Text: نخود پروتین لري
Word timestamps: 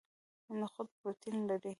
نخود 0.59 0.87
پروتین 0.99 1.35
لري 1.49 1.69